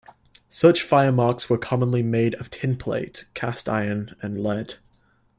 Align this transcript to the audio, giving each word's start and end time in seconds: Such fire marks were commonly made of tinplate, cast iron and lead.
Such 0.49 0.81
fire 0.81 1.11
marks 1.11 1.47
were 1.47 1.59
commonly 1.59 2.01
made 2.01 2.33
of 2.33 2.49
tinplate, 2.49 3.25
cast 3.35 3.69
iron 3.69 4.15
and 4.19 4.41
lead. 4.43 4.77